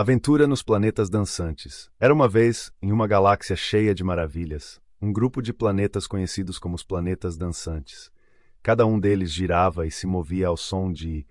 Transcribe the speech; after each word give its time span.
Aventura 0.00 0.46
nos 0.46 0.62
planetas 0.62 1.10
dançantes. 1.10 1.90
Era 1.98 2.14
uma 2.14 2.28
vez, 2.28 2.70
em 2.80 2.92
uma 2.92 3.08
galáxia 3.08 3.56
cheia 3.56 3.92
de 3.92 4.04
maravilhas, 4.04 4.80
um 5.02 5.12
grupo 5.12 5.42
de 5.42 5.52
planetas 5.52 6.06
conhecidos 6.06 6.56
como 6.56 6.76
os 6.76 6.84
planetas 6.84 7.36
dançantes. 7.36 8.08
Cada 8.62 8.86
um 8.86 9.00
deles 9.00 9.32
girava 9.32 9.88
e 9.88 9.90
se 9.90 10.06
movia 10.06 10.46
ao 10.46 10.56
som 10.56 10.92
de 10.92 11.26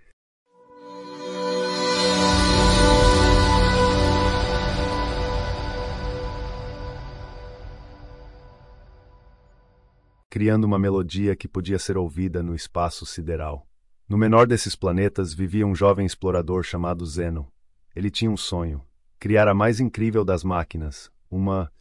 criando 10.29 10.65
uma 10.65 10.77
melodia 10.77 11.37
que 11.37 11.47
podia 11.47 11.79
ser 11.79 11.97
ouvida 11.97 12.43
no 12.43 12.53
espaço 12.53 13.05
sideral. 13.05 13.65
No 14.09 14.17
menor 14.17 14.45
desses 14.45 14.75
planetas 14.75 15.33
vivia 15.33 15.65
um 15.65 15.73
jovem 15.73 16.05
explorador 16.05 16.63
chamado 16.63 17.05
Zeno, 17.05 17.49
ele 17.97 18.11
tinha 18.11 18.29
um 18.29 18.37
sonho: 18.37 18.79
criar 19.19 19.47
a 19.47 19.55
mais 19.55 19.79
incrível 19.79 20.23
das 20.23 20.43
máquinas, 20.43 21.11
uma. 21.31 21.71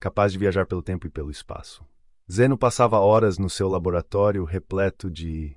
capaz 0.00 0.32
de 0.32 0.38
viajar 0.38 0.66
pelo 0.66 0.82
tempo 0.82 1.06
e 1.06 1.10
pelo 1.10 1.30
espaço. 1.30 1.82
Zeno 2.30 2.58
passava 2.58 2.98
horas 2.98 3.38
no 3.38 3.48
seu 3.48 3.68
laboratório 3.68 4.44
repleto 4.44 5.10
de 5.10 5.56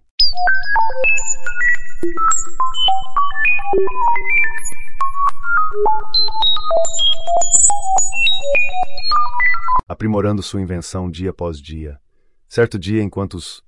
aprimorando 9.88 10.44
sua 10.44 10.62
invenção 10.62 11.10
dia 11.10 11.32
após 11.32 11.60
dia. 11.60 12.00
Certo 12.48 12.78
dia, 12.78 13.02
enquanto 13.02 13.36
os 13.36 13.64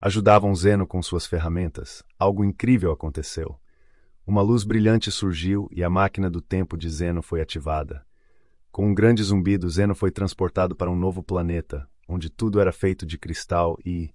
ajudavam 0.00 0.54
Zeno 0.54 0.86
com 0.86 1.02
suas 1.02 1.26
ferramentas, 1.26 2.02
algo 2.18 2.44
incrível 2.44 2.90
aconteceu. 2.90 3.60
Uma 4.26 4.42
luz 4.42 4.64
brilhante 4.64 5.10
surgiu 5.10 5.68
e 5.70 5.84
a 5.84 5.90
máquina 5.90 6.30
do 6.30 6.40
tempo 6.40 6.76
de 6.76 6.88
Zeno 6.88 7.22
foi 7.22 7.40
ativada. 7.40 8.04
Com 8.72 8.86
um 8.86 8.94
grande 8.94 9.20
zumbido, 9.24 9.68
Zeno 9.68 9.96
foi 9.96 10.12
transportado 10.12 10.76
para 10.76 10.88
um 10.88 10.94
novo 10.94 11.24
planeta, 11.24 11.88
onde 12.08 12.30
tudo 12.30 12.60
era 12.60 12.70
feito 12.70 13.04
de 13.04 13.18
cristal 13.18 13.76
e. 13.84 14.10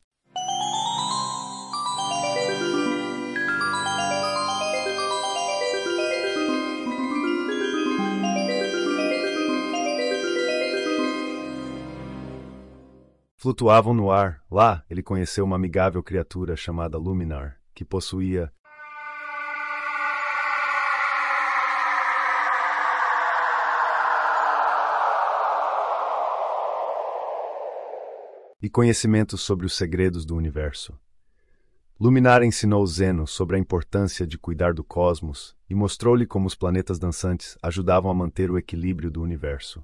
Flutuavam 13.36 13.94
no 13.94 14.10
ar. 14.10 14.42
Lá, 14.50 14.86
ele 14.90 15.04
conheceu 15.04 15.44
uma 15.44 15.58
amigável 15.58 16.02
criatura 16.02 16.56
chamada 16.56 16.98
Luminar, 16.98 17.58
que 17.74 17.84
possuía 17.84 18.52
e 28.62 28.70
conhecimentos 28.70 29.42
sobre 29.42 29.66
os 29.66 29.74
segredos 29.74 30.26
do 30.26 30.36
universo. 30.36 30.98
Luminar 32.00 32.44
ensinou 32.44 32.86
Zeno 32.86 33.26
sobre 33.26 33.56
a 33.56 33.60
importância 33.60 34.28
de 34.28 34.38
cuidar 34.38 34.74
do 34.74 34.84
cosmos 34.84 35.56
e 35.70 35.76
mostrou-lhe 35.76 36.26
como 36.26 36.48
os 36.48 36.56
planetas 36.56 37.00
dançantes 37.00 37.58
ajudavam 37.62 38.12
a 38.12 38.14
manter 38.14 38.52
o 38.52 38.58
equilíbrio 38.58 39.10
do 39.10 39.22
universo. 39.22 39.84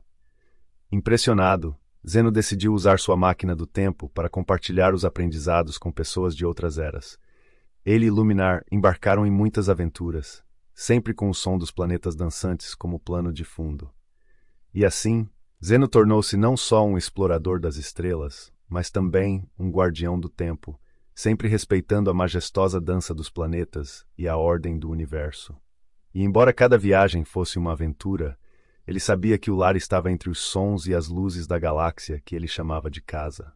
Impressionado, 0.92 1.76
Zeno 2.08 2.32
decidiu 2.32 2.74
usar 2.74 3.00
sua 3.00 3.16
máquina 3.16 3.56
do 3.56 3.66
tempo 3.66 4.10
para 4.10 4.30
compartilhar 4.30 4.94
os 4.94 5.06
aprendizados 5.06 5.78
com 5.78 5.92
pessoas 5.92 6.36
de 6.36 6.46
outras 6.46 6.78
eras. 6.78 7.18
Ele 7.86 8.08
e 8.08 8.12
Luminar 8.12 8.66
embarcaram 8.72 9.26
em 9.26 9.32
muitas 9.32 9.70
aventuras, 9.70 10.44
sempre 10.74 11.14
com 11.14 11.30
o 11.30 11.34
som 11.34 11.58
dos 11.58 11.72
planetas 11.72 12.16
dançantes 12.16 12.76
como 12.76 13.00
plano 13.00 13.32
de 13.32 13.44
fundo. 13.44 13.90
E 14.74 14.84
assim, 14.84 15.30
Zeno 15.64 15.88
tornou-se 15.88 16.36
não 16.36 16.58
só 16.58 16.86
um 16.86 16.98
explorador 16.98 17.60
das 17.60 17.78
estrelas, 17.78 18.52
mas 18.72 18.90
também 18.90 19.46
um 19.60 19.70
guardião 19.70 20.18
do 20.18 20.30
tempo, 20.30 20.80
sempre 21.14 21.50
respeitando 21.50 22.10
a 22.10 22.14
majestosa 22.14 22.80
dança 22.80 23.14
dos 23.14 23.30
planetas 23.30 24.06
e 24.18 24.30
a 24.30 24.38
ordem 24.38 24.80
do 24.80 24.90
universo. 24.90 25.54
E 26.16 26.24
embora 26.24 26.54
cada 26.54 26.78
viagem 26.78 27.26
fosse 27.26 27.60
uma 27.60 27.74
aventura, 27.74 28.40
ele 28.88 29.00
sabia 29.00 29.38
que 29.38 29.52
o 29.52 29.56
lar 29.56 29.76
estava 29.76 30.10
entre 30.10 30.30
os 30.30 30.40
sons 30.40 30.88
e 30.88 30.96
as 30.96 31.10
luzes 31.10 31.46
da 31.46 31.60
galáxia 31.60 32.22
que 32.24 32.34
ele 32.34 32.48
chamava 32.48 32.90
de 32.90 33.02
casa. 33.02 33.52